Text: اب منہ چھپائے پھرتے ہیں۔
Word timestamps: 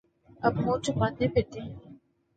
اب 0.45 0.53
منہ 0.63 0.81
چھپائے 0.83 1.27
پھرتے 1.33 1.59
ہیں۔ 1.61 1.73